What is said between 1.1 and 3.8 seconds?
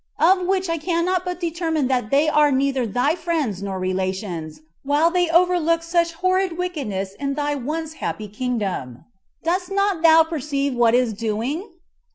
but determine that they are neither thy friends nor